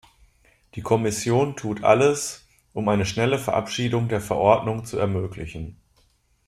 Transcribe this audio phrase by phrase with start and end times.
[0.73, 5.77] Die Kommission tut alles, um eine schnelle Verabschiedung der Verordnung zu ermöglichen.